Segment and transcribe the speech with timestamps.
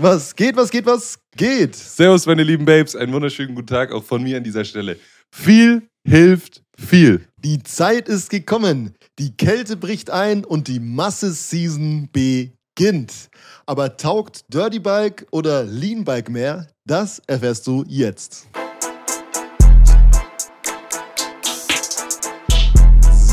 [0.00, 1.76] Was geht, was geht, was geht?
[1.76, 2.96] Servus, meine lieben Babes.
[2.96, 4.98] Einen wunderschönen guten Tag auch von mir an dieser Stelle.
[5.30, 7.26] Viel hilft viel.
[7.36, 8.94] Die Zeit ist gekommen.
[9.18, 13.28] Die Kälte bricht ein und die Masse-Season beginnt.
[13.66, 16.68] Aber taugt Dirty Bike oder Lean Bike mehr?
[16.86, 18.48] Das erfährst du jetzt.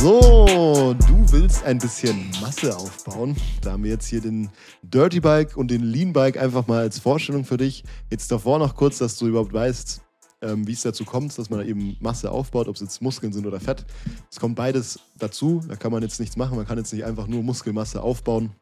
[0.02, 3.36] So, du willst ein bisschen Masse aufbauen.
[3.62, 4.50] Da haben wir jetzt hier den
[4.82, 7.84] Dirty Bike und den Lean Bike einfach mal als Vorstellung für dich.
[8.10, 10.00] Jetzt davor noch kurz, dass du überhaupt weißt,
[10.42, 13.46] ähm, wie es dazu kommt, dass man eben Masse aufbaut, ob es jetzt Muskeln sind
[13.46, 13.86] oder Fett.
[14.32, 15.62] Es kommt beides dazu.
[15.68, 16.56] Da kann man jetzt nichts machen.
[16.56, 18.56] Man kann jetzt nicht einfach nur Muskelmasse aufbauen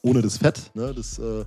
[0.00, 0.70] ohne das Fett.
[0.74, 0.94] Ne?
[0.94, 1.44] Das äh,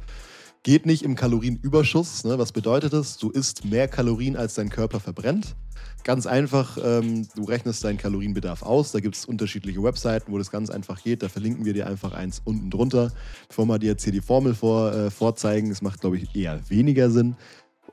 [0.68, 2.26] geht nicht im Kalorienüberschuss.
[2.26, 2.38] Ne?
[2.40, 3.16] Was bedeutet das?
[3.16, 5.56] Du isst mehr Kalorien, als dein Körper verbrennt.
[6.04, 8.92] Ganz einfach, ähm, du rechnest deinen Kalorienbedarf aus.
[8.92, 11.24] Da gibt es unterschiedliche Webseiten, wo das ganz einfach geht.
[11.24, 13.14] Da verlinken wir dir einfach eins unten drunter.
[13.48, 16.60] Bevor wir dir jetzt hier die Formel vor, äh, vorzeigen, es macht, glaube ich, eher
[16.70, 17.38] weniger Sinn.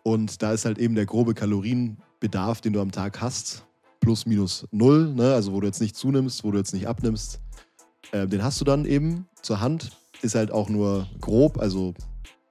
[0.02, 3.64] Und da ist halt eben der grobe Kalorienbedarf, den du am Tag hast,
[4.00, 5.14] plus minus null.
[5.14, 5.32] Ne?
[5.32, 7.40] Also wo du jetzt nicht zunimmst, wo du jetzt nicht abnimmst.
[8.10, 9.92] Äh, den hast du dann eben zur Hand.
[10.22, 11.94] Ist halt auch nur grob, also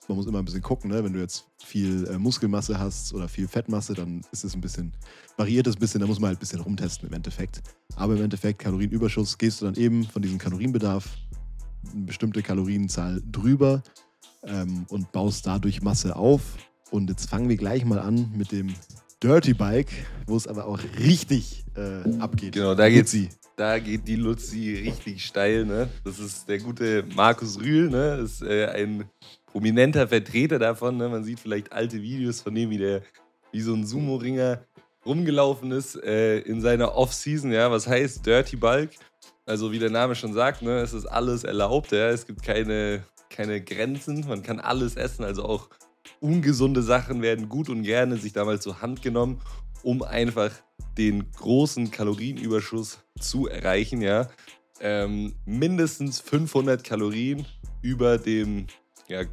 [0.08, 1.04] man muss immer ein bisschen gucken, ne?
[1.04, 4.94] wenn du jetzt viel äh, Muskelmasse hast oder viel Fettmasse, dann ist es ein bisschen,
[5.38, 7.62] variiert es ein bisschen, da muss man halt ein bisschen rumtesten im Endeffekt.
[7.96, 11.08] Aber im Endeffekt, Kalorienüberschuss, gehst du dann eben von diesem Kalorienbedarf
[11.92, 13.84] eine bestimmte Kalorienzahl drüber
[14.44, 16.42] ähm, und baust dadurch Masse auf.
[16.92, 18.74] Und jetzt fangen wir gleich mal an mit dem
[19.22, 19.92] Dirty Bike,
[20.28, 22.54] wo es aber auch richtig äh, abgeht.
[22.54, 23.30] Genau, da geht sie.
[23.56, 25.88] Da geht die Luzi richtig steil, ne?
[26.04, 28.18] Das ist der gute Markus Rühl, ne?
[28.18, 29.06] Das ist äh, ein
[29.54, 30.98] prominenter Vertreter davon.
[30.98, 31.08] Ne?
[31.08, 33.04] Man sieht vielleicht alte Videos von dem, wie der
[33.52, 34.66] wie so ein Sumo-Ringer
[35.06, 37.52] rumgelaufen ist äh, in seiner Off-Season.
[37.52, 38.90] Ja, was heißt Dirty Bulk?
[39.46, 41.92] Also wie der Name schon sagt, ne, es ist alles erlaubt.
[41.92, 42.10] Ja?
[42.10, 44.26] Es gibt keine, keine Grenzen.
[44.28, 45.24] Man kann alles essen.
[45.24, 45.70] Also auch
[46.20, 49.40] ungesunde Sachen werden gut und gerne sich damals zur Hand genommen,
[49.84, 50.52] um einfach
[50.98, 54.02] den großen Kalorienüberschuss zu erreichen.
[54.02, 54.30] Ja?
[54.80, 57.46] Ähm, mindestens 500 Kalorien
[57.84, 58.66] über dem
[59.08, 59.26] ja,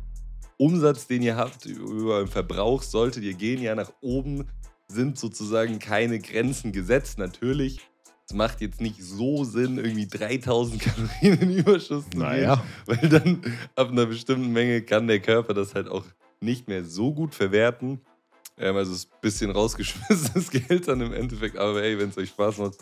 [0.61, 4.47] Umsatz, den ihr habt, über euren Verbrauch, solltet ihr gehen ja nach oben,
[4.89, 7.17] sind sozusagen keine Grenzen gesetzt.
[7.17, 7.81] Natürlich,
[8.29, 10.83] es macht jetzt nicht so Sinn, irgendwie 3000
[11.23, 12.57] Kalorien in Überschuss zu naja.
[12.57, 13.43] gehen, weil dann
[13.75, 16.05] ab einer bestimmten Menge kann der Körper das halt auch
[16.43, 18.03] nicht mehr so gut verwerten.
[18.59, 22.29] Ähm, also ist ein bisschen rausgeschmissenes Geld dann im Endeffekt, aber ey, wenn es euch
[22.29, 22.77] Spaß macht,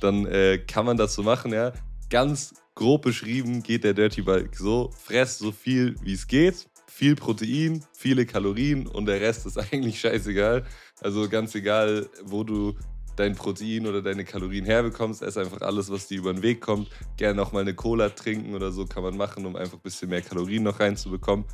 [0.00, 1.74] dann äh, kann man das so machen, ja.
[2.08, 7.14] Ganz grob beschrieben geht der Dirty Bulk so, fress so viel wie es geht, viel
[7.14, 10.66] Protein, viele Kalorien und der Rest ist eigentlich scheißegal.
[11.00, 12.76] Also ganz egal, wo du
[13.16, 16.88] dein Protein oder deine Kalorien herbekommst, ess einfach alles, was dir über den Weg kommt.
[17.16, 20.10] Gerne noch mal eine Cola trinken oder so kann man machen, um einfach ein bisschen
[20.10, 21.44] mehr Kalorien noch reinzubekommen.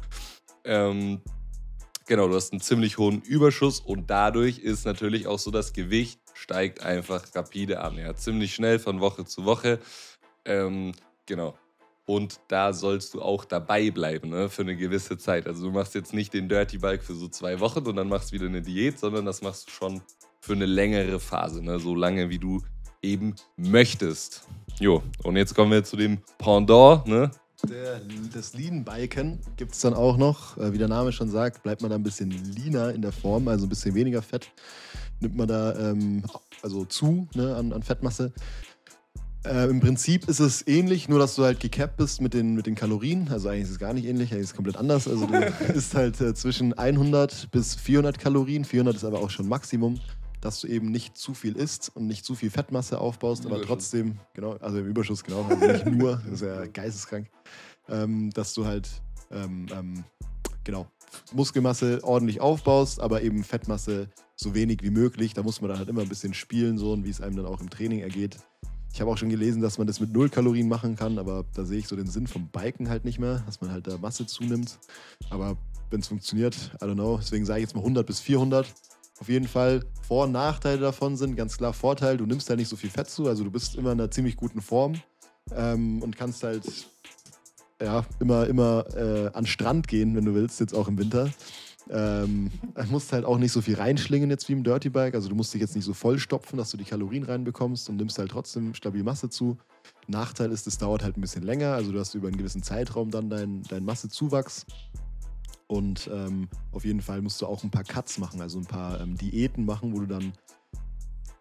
[0.64, 1.20] Ähm,
[2.06, 6.20] genau, du hast einen ziemlich hohen Überschuss und dadurch ist natürlich auch so, das Gewicht
[6.34, 7.98] steigt einfach rapide an.
[7.98, 9.78] Ja, ziemlich schnell von Woche zu Woche.
[10.44, 10.92] Ähm,
[11.26, 11.56] genau.
[12.06, 15.46] Und da sollst du auch dabei bleiben, ne, für eine gewisse Zeit.
[15.48, 18.32] Also du machst jetzt nicht den Dirty Bike für so zwei Wochen und dann machst
[18.32, 20.00] wieder eine Diät, sondern das machst du schon
[20.40, 22.62] für eine längere Phase, ne, so lange wie du
[23.02, 24.46] eben möchtest.
[24.78, 27.30] Jo, und jetzt kommen wir zu dem Pendant, ne?
[27.68, 28.00] Der,
[28.32, 30.56] das Lean-Biken gibt es dann auch noch.
[30.58, 33.48] Äh, wie der Name schon sagt, bleibt man da ein bisschen leaner in der Form,
[33.48, 34.52] also ein bisschen weniger Fett.
[35.20, 36.22] Nimmt man da ähm,
[36.62, 38.32] also zu ne, an, an Fettmasse.
[39.46, 42.66] Äh, Im Prinzip ist es ähnlich, nur dass du halt gecapped bist mit den, mit
[42.66, 43.28] den Kalorien.
[43.30, 45.06] Also eigentlich ist es gar nicht ähnlich, eigentlich ist es komplett anders.
[45.06, 45.34] Also du
[45.74, 48.64] isst halt äh, zwischen 100 bis 400 Kalorien.
[48.64, 50.00] 400 ist aber auch schon Maximum,
[50.40, 54.18] dass du eben nicht zu viel isst und nicht zu viel Fettmasse aufbaust, aber trotzdem,
[54.34, 57.28] genau, also im Überschuss, genau, also nicht nur, das ist ja geisteskrank,
[57.88, 58.88] ähm, dass du halt,
[59.30, 60.04] ähm, ähm,
[60.64, 60.86] genau,
[61.32, 65.34] Muskelmasse ordentlich aufbaust, aber eben Fettmasse so wenig wie möglich.
[65.34, 67.46] Da muss man dann halt immer ein bisschen spielen, so und wie es einem dann
[67.46, 68.36] auch im Training ergeht.
[68.96, 71.66] Ich habe auch schon gelesen, dass man das mit null Kalorien machen kann, aber da
[71.66, 74.24] sehe ich so den Sinn vom Biken halt nicht mehr, dass man halt da Masse
[74.24, 74.78] zunimmt.
[75.28, 75.58] Aber
[75.90, 77.18] wenn es funktioniert, I don't know.
[77.18, 78.66] Deswegen sage ich jetzt mal 100 bis 400.
[79.20, 82.70] Auf jeden Fall Vor- und Nachteile davon sind ganz klar Vorteil, du nimmst halt nicht
[82.70, 84.94] so viel Fett zu, also du bist immer in einer ziemlich guten Form
[85.54, 86.64] ähm, und kannst halt
[87.82, 91.28] ja, immer, immer äh, an Strand gehen, wenn du willst, jetzt auch im Winter.
[91.88, 92.50] Ähm,
[92.90, 95.14] musst halt auch nicht so viel reinschlingen jetzt wie im Dirty Bike.
[95.14, 98.18] Also du musst dich jetzt nicht so vollstopfen, dass du die Kalorien reinbekommst und nimmst
[98.18, 99.56] halt trotzdem stabil Masse zu.
[100.08, 101.74] Nachteil ist, es dauert halt ein bisschen länger.
[101.74, 104.66] Also du hast über einen gewissen Zeitraum dann deinen dein Massezuwachs.
[105.68, 109.00] Und ähm, auf jeden Fall musst du auch ein paar Cuts machen, also ein paar
[109.00, 110.32] ähm, Diäten machen, wo du dann,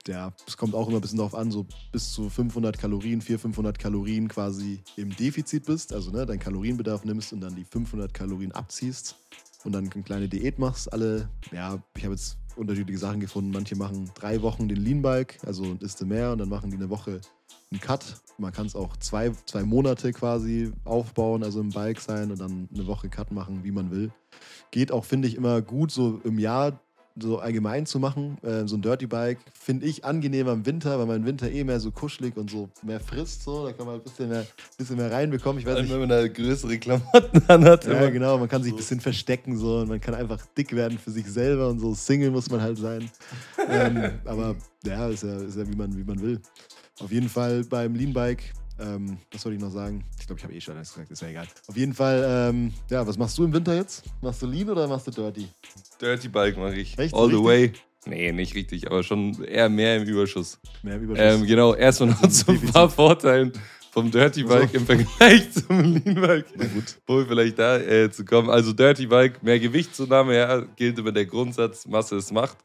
[0.07, 3.41] ja, es kommt auch immer ein bisschen darauf an, so bis zu 500 Kalorien, 400,
[3.41, 8.15] 500 Kalorien quasi im Defizit bist, also ne, deinen Kalorienbedarf nimmst und dann die 500
[8.15, 9.15] Kalorien abziehst
[9.65, 10.91] und dann eine kleine Diät machst.
[10.93, 13.51] Alle, ja, ich habe jetzt unterschiedliche Sachen gefunden.
[13.51, 16.77] Manche machen drei Wochen den Lean Bike, also isst du mehr und dann machen die
[16.77, 17.19] eine Woche
[17.71, 18.21] einen Cut.
[18.37, 22.69] Man kann es auch zwei, zwei Monate quasi aufbauen, also im Bike sein und dann
[22.73, 24.11] eine Woche Cut machen, wie man will.
[24.71, 26.79] Geht auch, finde ich, immer gut, so im Jahr
[27.17, 28.37] so allgemein zu machen.
[28.43, 31.63] Äh, so ein Dirty Bike finde ich angenehmer im Winter, weil man im Winter eh
[31.63, 33.43] mehr so kuschelig und so mehr frisst.
[33.43, 33.65] So.
[33.65, 34.45] Da kann man ein bisschen mehr,
[34.77, 35.59] bisschen mehr reinbekommen.
[35.59, 37.85] Ich weiß nicht, wenn man da größere Klamotten anhat.
[37.85, 38.37] Ja, genau.
[38.37, 41.25] Man kann sich ein bisschen verstecken so und man kann einfach dick werden für sich
[41.25, 41.93] selber und so.
[41.93, 43.09] Single muss man halt sein.
[43.69, 46.41] ähm, aber ja ist, ja, ist ja wie man, wie man will.
[46.99, 50.03] Auf jeden Fall beim Lean Bike ähm, was wollte ich noch sagen?
[50.19, 51.47] Ich glaube, ich habe eh schon alles gesagt, ist ja egal.
[51.67, 54.03] Auf jeden Fall, ähm, ja, was machst du im Winter jetzt?
[54.21, 55.47] Machst du Lean oder machst du Dirty?
[56.01, 56.97] Dirty Bike mache ich.
[56.97, 57.13] Echt?
[57.13, 57.73] All So the way.
[58.05, 60.59] Nee, nicht richtig, aber schon eher mehr im Überschuss.
[60.83, 61.41] Mehr im Überschuss.
[61.41, 63.51] Ähm, genau, erstmal noch zu ein paar Vorteilen
[63.91, 66.45] vom Dirty Bike im Vergleich zum Lean Bike.
[66.55, 66.97] Na gut.
[67.07, 68.49] Wo wir vielleicht da äh, zu kommen.
[68.49, 72.57] Also Dirty Bike, mehr Gewichtszunahme, ja, gilt immer der Grundsatz, Masse ist Macht.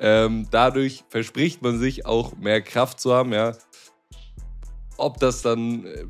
[0.00, 3.56] Ähm, dadurch verspricht man sich auch mehr Kraft zu haben, ja.
[4.98, 6.04] Ob das dann äh,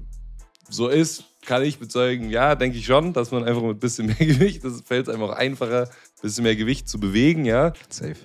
[0.68, 4.06] so ist, kann ich bezeugen, ja, denke ich schon, dass man einfach mit ein bisschen
[4.06, 7.72] mehr Gewicht, das fällt es einfach auch einfacher, ein bisschen mehr Gewicht zu bewegen, ja.
[7.88, 8.16] Safe.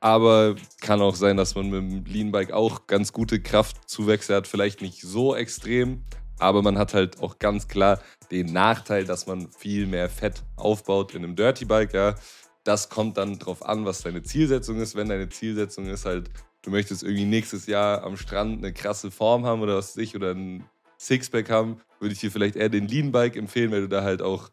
[0.00, 4.46] Aber kann auch sein, dass man mit dem Lean Bike auch ganz gute Kraftzuwächse hat.
[4.46, 6.04] Vielleicht nicht so extrem,
[6.38, 11.14] aber man hat halt auch ganz klar den Nachteil, dass man viel mehr Fett aufbaut
[11.14, 11.92] in einem Dirty Bike.
[11.92, 12.14] Ja.
[12.64, 14.94] Das kommt dann drauf an, was deine Zielsetzung ist.
[14.94, 16.30] Wenn deine Zielsetzung ist halt,
[16.62, 20.16] du möchtest irgendwie nächstes Jahr am Strand eine krasse Form haben oder was weiß ich,
[20.16, 20.64] oder ein
[20.98, 24.22] Sixpack haben, würde ich dir vielleicht eher den Lean Bike empfehlen, weil du da halt
[24.22, 24.50] auch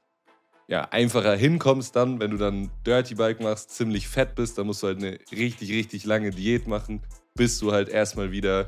[0.70, 4.84] ja, einfacher hinkommst dann, wenn du dann Dirty Bike machst, ziemlich fett bist, dann musst
[4.84, 7.02] du halt eine richtig, richtig lange Diät machen,
[7.36, 8.68] bis du halt erstmal wieder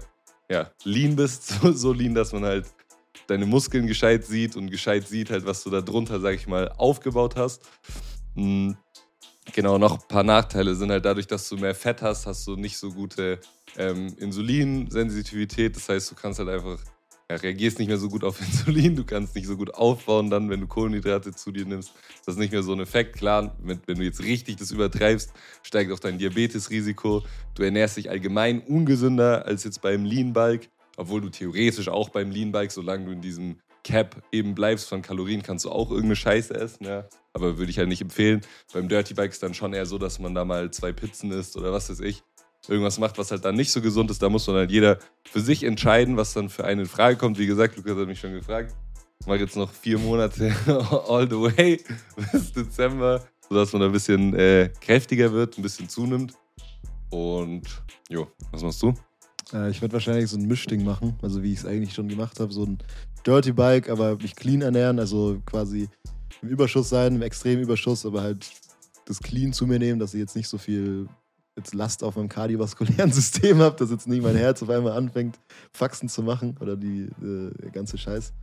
[0.50, 2.66] ja, lean bist, so, so lean, dass man halt
[3.28, 6.70] deine Muskeln gescheit sieht und gescheit sieht halt, was du da drunter, sag ich mal,
[6.70, 7.68] aufgebaut hast.
[9.54, 12.56] Genau, noch ein paar Nachteile sind halt dadurch, dass du mehr Fett hast, hast du
[12.56, 13.40] nicht so gute
[13.78, 15.76] ähm, Insulinsensitivität.
[15.76, 16.80] Das heißt, du kannst halt einfach
[17.30, 20.50] ja, reagierst nicht mehr so gut auf Insulin, du kannst nicht so gut aufbauen dann,
[20.50, 21.94] wenn du Kohlenhydrate zu dir nimmst.
[22.26, 23.18] Das ist nicht mehr so ein Effekt.
[23.18, 25.32] Klar, wenn, wenn du jetzt richtig das übertreibst,
[25.64, 27.24] steigt auch dein Diabetesrisiko.
[27.56, 32.32] Du ernährst dich allgemein ungesünder als jetzt beim Lean Bulk, obwohl du theoretisch auch beim
[32.32, 33.58] Lean Bulk, solange du in diesem
[33.90, 37.08] Cap eben bleibst von Kalorien, kannst du auch irgendeine Scheiße essen, ja.
[37.34, 38.42] Aber würde ich halt nicht empfehlen.
[38.74, 41.58] Beim Dirty Bike ist dann schon eher so, dass man da mal zwei Pizzen isst
[41.58, 42.24] oder was weiß ich
[42.68, 45.40] irgendwas macht, was halt dann nicht so gesund ist, da muss man halt jeder für
[45.40, 47.40] sich entscheiden, was dann für einen in Frage kommt.
[47.40, 48.76] Wie gesagt, Lukas hat mich schon gefragt.
[49.20, 50.54] Ich mache jetzt noch vier Monate
[51.08, 51.82] all the way
[52.32, 56.34] bis Dezember, sodass man ein bisschen äh, kräftiger wird, ein bisschen zunimmt.
[57.10, 57.64] Und
[58.08, 58.94] jo, was machst du?
[59.54, 62.40] Äh, ich werde wahrscheinlich so ein Mischding machen, also wie ich es eigentlich schon gemacht
[62.40, 62.78] habe, so ein
[63.26, 65.90] Dirty Bike, aber mich clean ernähren, also quasi
[66.42, 68.50] im Überschuss sein, im extremen Überschuss, aber halt
[69.06, 71.08] das Clean zu mir nehmen, dass ich jetzt nicht so viel
[71.60, 75.40] jetzt Last auf meinem kardiovaskulären System habe, dass jetzt nicht mein Herz auf einmal anfängt,
[75.72, 78.34] Faxen zu machen oder die äh, ganze Scheiß.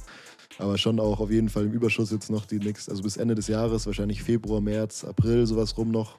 [0.58, 3.34] Aber schon auch auf jeden Fall im Überschuss jetzt noch die nächste, also bis Ende
[3.34, 6.18] des Jahres, wahrscheinlich Februar, März, April, sowas rum noch.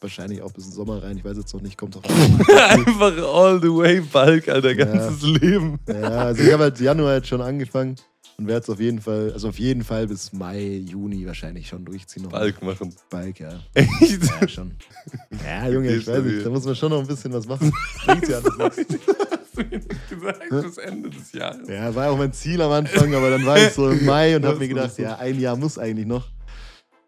[0.00, 2.02] Wahrscheinlich auch bis in den Sommer rein, ich weiß jetzt noch nicht, kommt doch
[2.68, 5.28] Einfach all the way Bulk, Alter, ganzes ja.
[5.28, 5.78] Leben.
[5.88, 7.96] Ja, also ich habe halt Januar jetzt schon angefangen
[8.40, 11.84] und werde es auf jeden Fall, also auf jeden Fall bis Mai, Juni wahrscheinlich schon
[11.84, 12.22] durchziehen.
[12.22, 12.94] Noch Balk machen.
[13.10, 13.60] Balk, ja.
[13.74, 14.24] Echt?
[14.40, 14.76] Ja, schon.
[15.44, 17.70] Ja, Junge, ich weiß nicht, da muss man schon noch ein bisschen was machen.
[18.06, 18.94] Bringt ja alles nichts.
[18.96, 21.68] Hast du mir nicht gesagt, bis Ende des Jahres.
[21.68, 24.46] Ja, war auch mein Ziel am Anfang, aber dann war ich so im Mai und
[24.46, 26.26] habe mir gedacht, ja, ein Jahr muss eigentlich noch.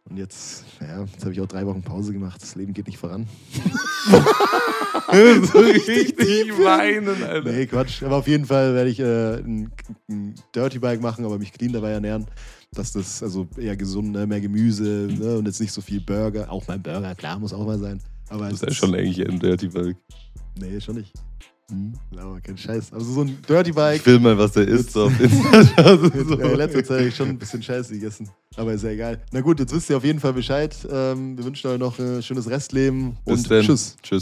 [0.05, 2.43] Und jetzt, ja, jetzt habe ich auch drei Wochen Pause gemacht.
[2.43, 3.27] Das Leben geht nicht voran.
[5.53, 6.19] so richtig
[6.59, 7.51] weinen, Alter.
[7.51, 8.03] Nee, Quatsch.
[8.03, 9.71] Aber auf jeden Fall werde ich äh, ein,
[10.09, 12.27] ein Dirty Bike machen, aber mich clean dabei ernähren.
[12.75, 14.27] Dass das also eher gesund, ne?
[14.27, 15.37] mehr Gemüse ne?
[15.37, 16.51] und jetzt nicht so viel Burger.
[16.51, 18.01] Auch mein Burger, klar, muss auch mal sein.
[18.31, 19.97] Aber das ist ja schon eigentlich ein Dirty Bike.
[20.59, 21.13] Nee, schon nicht.
[21.73, 22.93] Hm, aber kein Scheiß.
[22.93, 24.01] Also so ein Dirty Bike.
[24.01, 26.13] Ich will mal, was der isst, so auf Instagram.
[26.29, 26.35] so.
[26.39, 28.29] In letzter Zeit habe ich schon ein bisschen Scheiße gegessen.
[28.57, 29.23] Aber ist ja egal.
[29.33, 30.77] Na gut, jetzt wisst ihr auf jeden Fall Bescheid.
[30.91, 33.65] Ähm, wir wünschen euch noch ein schönes Restleben Bis und denn.
[33.65, 33.97] tschüss.
[34.03, 34.21] Tschüss.